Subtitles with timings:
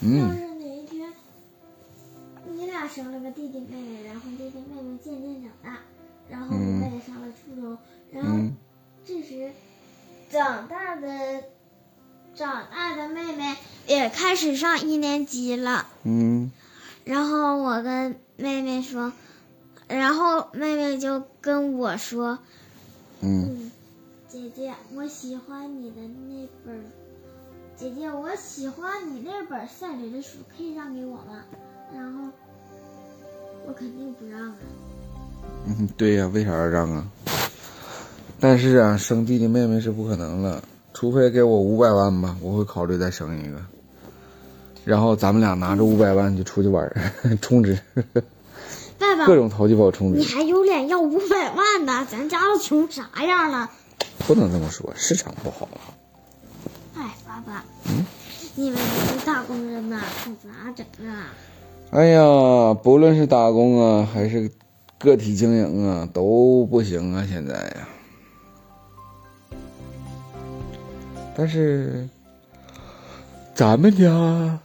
[0.00, 0.36] 嗯。
[0.36, 1.12] 是哪一天
[2.52, 5.78] 你俩生了个弟弟妹妹，然后弟弟妹妹渐渐长大，
[6.30, 7.78] 然后嗯我也上了初中，
[8.12, 8.56] 然后嗯。
[9.04, 9.52] 这时
[10.28, 11.44] 长大的
[12.34, 13.56] 长大的妹妹
[13.86, 15.86] 也开始上一年级了。
[16.04, 16.50] 嗯。
[17.04, 19.12] 然后我跟妹妹说，
[19.86, 22.40] 然后妹妹就跟我说，
[23.20, 23.44] 嗯。
[23.46, 23.72] 嗯，
[24.28, 26.82] 姐姐，我喜欢你的那本儿，
[27.78, 31.44] 姐姐，我喜欢你那本赛雷的书，可以让给我吗？
[31.94, 32.30] 然后
[33.66, 34.56] 我肯定不让啊。
[35.66, 37.06] 嗯，对呀、为啥要让啊？
[38.40, 40.62] 但是啊，生弟弟妹妹是不可能了，
[40.94, 43.58] 除非给我五百万吧，我会考虑再生一个。
[44.86, 47.12] 然后咱们俩拿着五百万就出去玩儿，
[47.42, 47.78] 充值，
[48.98, 52.06] 爸爸各，种淘气包充值，你还有脸要五百万呢？
[52.10, 53.70] 咱家都穷啥样了？
[54.26, 55.68] 不能这么说，市场不好。
[55.74, 56.05] 哎，
[57.36, 58.04] 爸爸，嗯
[58.54, 61.28] 你们这些打工人呐，可咋整啊？
[61.90, 64.50] 哎呀，不论是打工啊，还是
[64.98, 67.88] 个体经营啊，都不行啊，现在呀。
[71.36, 72.08] 但是，
[73.54, 74.58] 咱们家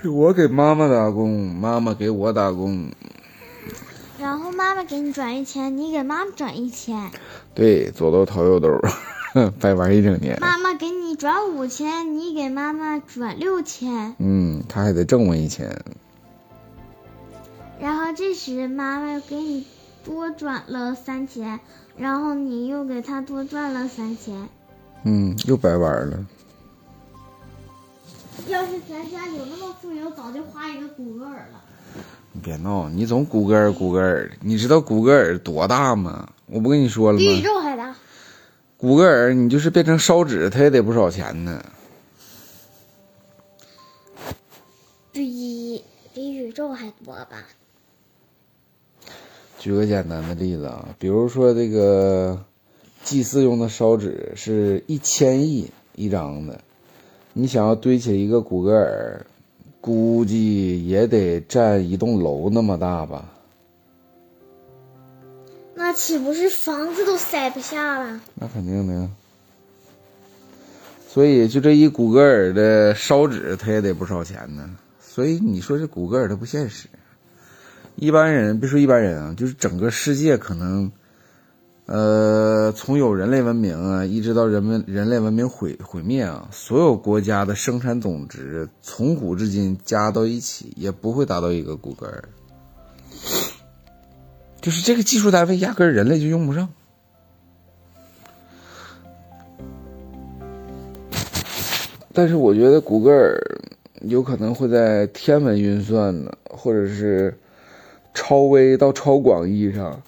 [0.00, 2.88] 是我给妈妈打工，妈妈给我打工，
[4.22, 7.10] 然后妈妈给你转一千，你给妈妈转一千。
[7.56, 8.80] 对，左兜掏右兜，
[9.58, 10.38] 白玩一整年。
[10.40, 14.14] 妈妈给你转五千，你给妈妈转六千。
[14.20, 15.76] 嗯，他还得挣我一千。
[17.80, 19.66] 然后这时妈妈给你
[20.04, 21.58] 多转了三千，
[21.96, 24.48] 然后你又给他多赚了三千。
[25.02, 26.24] 嗯，又白玩了。
[28.46, 31.60] 要是咱家有那么富有，早就花一个古格尔了。
[32.42, 36.28] 你别闹，你总谷歌尔谷歌尔的，你知道谷歌尔多大吗？
[36.46, 37.40] 我不跟你说了比宇？
[37.40, 37.94] 宙还大。
[38.76, 41.64] 谷歌尔你就是变成烧纸，它也得不少钱呢。
[45.12, 47.44] 比比宇宙还多吧？
[49.60, 52.44] 举个简单的例子啊，比如说这个
[53.04, 56.60] 祭祀用的烧纸是一千亿一张的，
[57.34, 59.24] 你想要堆起一个谷歌尔，
[59.82, 63.28] 估计也得占一栋楼那么大吧？
[65.74, 68.20] 那岂不是房子都塞不下了？
[68.36, 69.10] 那肯定的呀。
[71.08, 74.70] 所以就这一古格尔的烧纸，他也得不少钱呢。
[75.00, 76.88] 所以你说这古格尔它不现实。
[77.96, 80.90] 一般人别说一般人啊，就是整个世界可能，
[81.92, 92.24] 呃，从有人类文明啊，一直到人们人类文明毁毁灭啊，所有国家的生产总值从古至今加到一起，也不会达到一个古格尔。
[94.62, 96.66] 就是这个技术单位，压根儿人类就用不上。
[102.14, 103.38] 但是我觉得谷歌尔
[104.00, 107.38] 有可能会在天文运算呢，或者是
[108.14, 110.02] 超微到超广义上，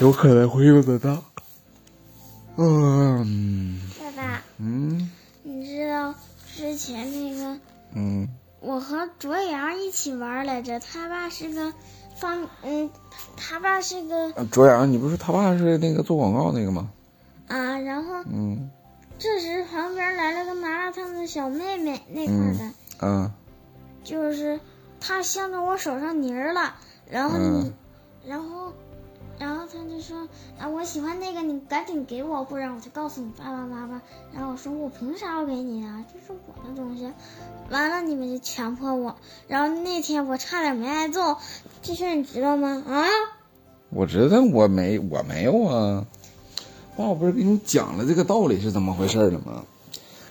[0.00, 1.22] 有可能会用得到。
[2.56, 5.10] 嗯爸爸，嗯。
[5.42, 6.14] 你知道
[6.56, 7.60] 之前那个
[7.94, 8.28] 嗯。
[8.60, 11.72] 我和卓阳一起玩来着，他爸是个
[12.16, 12.90] 方，嗯，
[13.36, 16.90] 他爸是个啊卓阳，你不是他爸是那个做广告那个吗？
[17.48, 18.70] 啊，然后嗯。
[19.18, 23.34] 这时旁边来了个麻辣烫的小妹妹，那块儿的，啊。
[24.02, 24.58] 就是
[24.98, 26.74] 她向着我手上泥儿了，
[27.06, 27.72] 然后你，嗯。
[28.26, 28.72] 然后，
[29.40, 30.28] 然后他就说
[30.58, 34.02] 啊，我喜欢那个，你赶紧给我，不然我就告诉你爸爸妈妈。
[34.34, 36.04] 然后我说我凭啥要给你啊？
[36.12, 37.10] 这是我的东西。
[37.70, 39.16] 完了，你们就强迫我，
[39.48, 41.38] 然后那天我差点没挨揍，
[41.80, 42.84] 这事儿你知道吗？
[42.86, 43.06] 啊？
[43.88, 46.06] 我知道我没我没有啊，
[46.96, 49.64] 爸，我不是给你讲了这个道理是怎么回事了吗？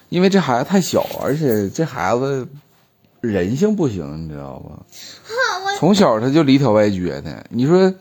[0.09, 2.47] 因为这孩子太小，而且这孩子
[3.21, 4.85] 人性不行，你知道吧？
[5.79, 7.45] 从小他就里挑外撅的。
[7.49, 7.93] 你说，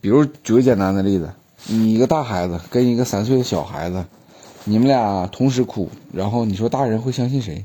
[0.00, 1.30] 比如举个简单的例子，
[1.66, 4.04] 你一个大孩子跟一个三岁的小孩子，
[4.64, 7.64] 你们俩同时哭，然后你说大人会相信谁？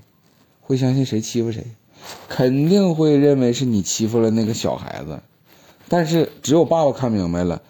[0.62, 1.66] 会相信谁欺负谁？
[2.28, 5.22] 肯定会认为是你欺负了那个小孩子。
[5.88, 7.62] 但是只有爸爸看明白了，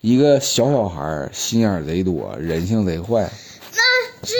[0.00, 3.30] 一个小小孩儿心眼贼多，人性贼坏，
[3.72, 3.80] 那
[4.22, 4.34] 这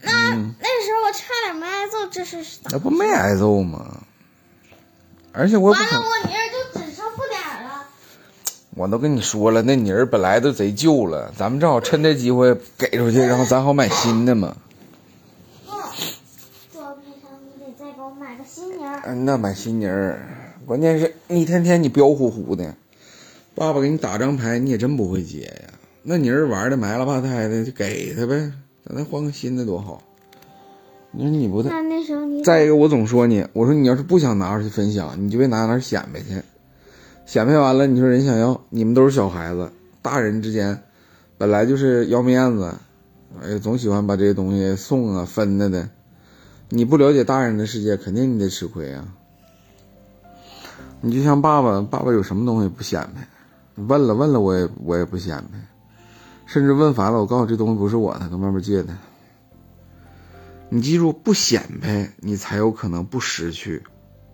[0.00, 2.70] 那、那时候我差点没挨揍，这是咋？
[2.72, 4.00] 那不没挨揍吗？
[5.32, 7.86] 而且我完了，我泥儿就只剩不点儿了。
[8.80, 14.56] 我都跟你说了，那泥儿本来都贼旧了，咱们正好趁这机会给出去，然后咱好买新的嘛。
[15.66, 15.72] 不，
[16.72, 19.02] 做赔偿你得再给我买个新泥儿。
[19.04, 20.18] 嗯，那买新泥儿，
[20.64, 22.74] 关键是一天天你彪呼呼的，
[23.54, 25.74] 爸爸给你打张牌，你也真不会接呀。
[26.02, 28.50] 那泥儿玩的埋了吧汰的，就给他呗，
[28.86, 30.00] 咱再换个新的多好。
[31.12, 36.40] 你说你不再一个，我总说你，我说你要是不想拿出去分享，你就别拿那儿显摆去，
[37.26, 39.70] 显摆完了，你说人想要，你们都是小孩子，
[40.02, 40.82] 大人之间
[41.38, 42.74] 本来就是要面子，
[43.42, 45.88] 哎，总喜欢把这些东西送啊分的的，
[46.68, 49.06] 你不了解大人的世界，肯定你得吃亏啊。
[51.00, 53.26] 你就像爸爸，爸爸有什么东西不显摆？
[53.76, 55.58] 问了问了，我也我也不显摆，
[56.46, 58.92] 甚至问烦了，我告诉这东西不是我的，跟外面借的。
[60.68, 63.82] 你记住，不显摆，你才有可能不失去，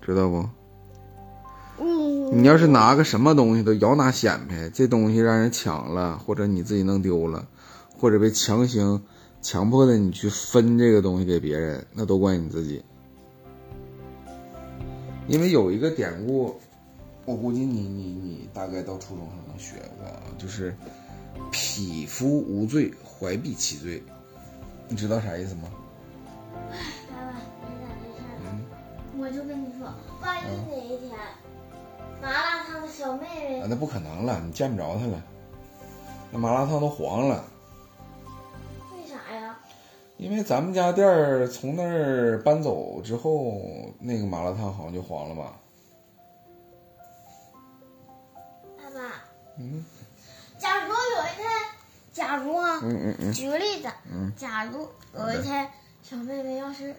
[0.01, 0.49] 知道不？
[2.31, 7.47] 嗯，你要是拿个什么东西都摇拿显摆，这东西让人抢了，或者你自己弄丢了，
[7.99, 9.03] 或者被强行
[9.43, 12.85] 强迫的你去分这个东西给别人，那都怪你自己。
[15.29, 16.59] 因为有一个典故，
[17.25, 20.75] 我估计你你你大概到初中时候能学过啊，就是
[21.51, 24.03] “匹夫无罪，怀璧其罪”，
[24.89, 25.63] 你知道啥意思吗？
[27.11, 28.49] 爸爸，你咋回事。
[29.19, 31.19] 我就跟你说，万一哪一天
[32.23, 35.23] 麻辣烫的小妹妹啊，那不可能了，你见不着她了，
[36.31, 37.45] 那麻辣烫都黄了。
[38.93, 39.57] 为啥呀？
[40.17, 43.61] 因为咱们家店儿从那儿搬走之后，
[44.01, 45.53] 那个麻辣烫好像就黄了吧？
[48.79, 49.01] 爸爸，
[49.59, 49.85] 嗯
[50.59, 51.47] 假如有一天，
[52.13, 55.69] 假如啊，嗯嗯嗯，举个例子，嗯假如有一天
[56.03, 56.97] 小妹妹要是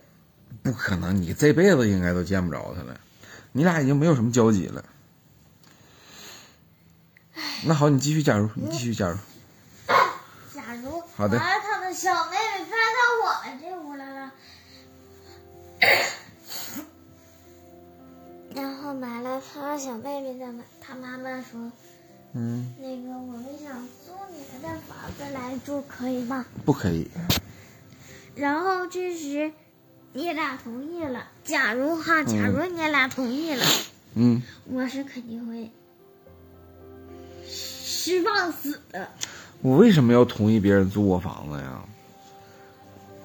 [0.61, 2.95] 不可能，你这辈子应该都见不着她了，
[3.51, 4.85] 你俩已经没有什么交集了。
[7.65, 9.17] 那好，你继续加入，你继续加入。
[10.53, 14.31] 假如好的麻辣烫的小妹妹搬到我们这屋来了，
[18.55, 21.71] 然后买了他的小妹妹的妈，她妈妈说，
[22.33, 26.45] 嗯，那个我们想租你们的房子来住，可以吗？
[26.63, 27.09] 不可以。
[28.35, 29.51] 然后这时
[30.13, 33.65] 你俩同意了，假如哈，假如你俩同意了，
[34.13, 35.71] 嗯，我是肯定会
[38.07, 39.05] 失望死的。
[39.61, 41.81] 我为什么要同意别人租我房子呀？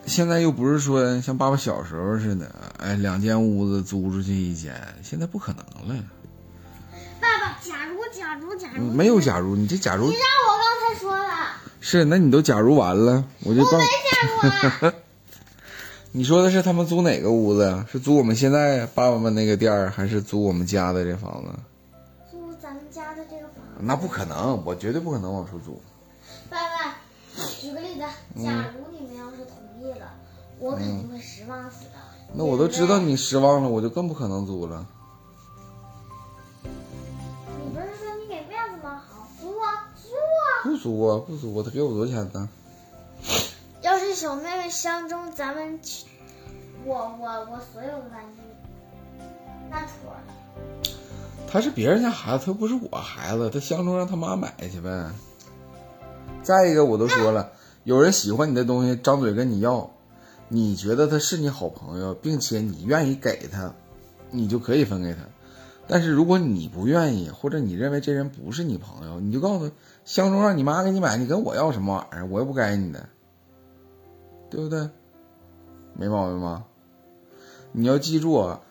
[0.04, 6.04] 现在又不是说像爸爸小时候似的，哎，两间屋子租出去一间，现在不可能了。
[7.20, 14.50] 爸爸，假如假如假如嗯没有假如，你这假如你让我刚才说了，是，那你都假如完了，我就告我没假
[14.82, 14.94] 如啊。
[16.10, 17.86] 你说的是他们租哪个屋子呀？
[17.90, 21.50] 是租我们现在爸爸们那个店儿，还是租我们家的这房子？
[23.84, 25.80] 那不可能，我绝对不可能往出租。
[26.48, 26.94] 爸爸，
[27.60, 28.00] 举个例子，
[28.42, 30.12] 假如你们要是同意了，
[30.60, 31.98] 我肯定会失望死的。
[32.34, 34.86] 那我都知道你失望了，我就更不可能租了。
[36.62, 39.02] 你不是说你给面子吗？
[39.10, 40.46] 好，租啊，租啊。
[40.62, 42.48] 不租啊，不租啊，他给我多少钱呢？
[43.82, 45.80] 要是小妹妹相中咱们，
[46.84, 48.40] 我我我所有的玩具，
[49.68, 50.22] 那妥了。
[51.52, 55.12] 他是别人家孩子，他又不是我孩子，他相中让他妈买去呗。
[56.42, 57.52] 再一个，我都说了，
[57.84, 59.90] 有人喜欢你的东西，张嘴跟你要，
[60.48, 63.74] 你觉得他是你好朋友，并且你愿意给他，
[64.30, 65.18] 你就可以分给他。
[65.86, 69.74] 但是如果你不愿意，或者你认为这人不是你朋友，你就告诉他，
[70.06, 72.26] 相中让你妈给你买，你跟我要什么玩意儿？
[72.30, 73.06] 我又不该你的，
[74.48, 74.88] 对不对？
[75.98, 76.64] 没毛病吧？
[77.72, 78.62] 你要记住啊，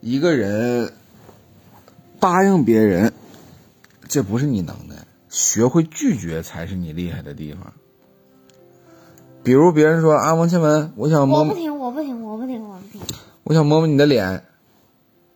[0.00, 0.94] 一个人
[2.20, 3.12] 答应别人，
[4.08, 7.72] 这不是你能耐，学会拒绝才是你厉害的地方。
[9.42, 13.00] 比如别人说啊，王倩文，我想摸摸，我不听，我不听，我不听，我不听。
[13.44, 14.44] 我想摸摸你的脸，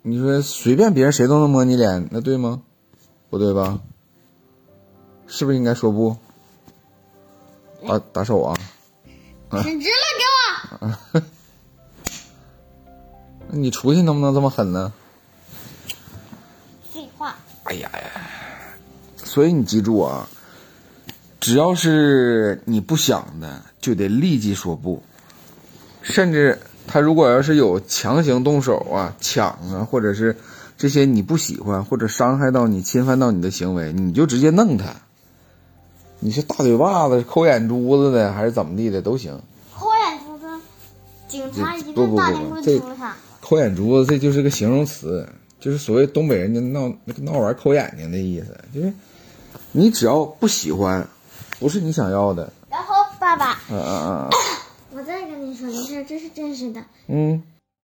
[0.03, 2.63] 你说随便别人谁都能摸你脸，那对吗？
[3.29, 3.81] 不对吧？
[5.29, 6.17] 是不是应该说不？
[7.87, 8.55] 打打手啊！
[9.63, 10.25] 伸直了，给
[10.87, 11.23] 我。
[13.49, 14.93] 那 你出去能不能这么狠呢？
[17.71, 18.21] 哎呀呀！
[19.17, 20.29] 所以你记住啊，
[21.39, 25.01] 只要是你不想的，就得立即说不。
[26.03, 26.59] 甚至
[26.89, 30.37] 他如果要是有强行动手啊、抢啊，或者是
[30.77, 34.87] 这些你不喜欢或者伤害到你、侵犯到你的行为，你就直接弄他。
[36.19, 39.41] 你是大嘴巴子、抠眼珠子的，还是怎么地的都行。
[39.73, 40.47] 抠眼珠子，
[41.29, 42.83] 警察一不不不顿大电棍这。
[43.41, 45.29] 抠眼珠子，这就是个形容词，
[45.61, 48.93] 就是所谓东北人家闹那个闹玩抠眼睛的意思，就是
[49.73, 51.07] 你只要不喜欢，
[51.59, 54.31] 不是你想要的，然后爸爸，嗯嗯嗯。
[54.93, 56.83] 我再跟你说一事，这是真实的。
[57.07, 57.43] 嗯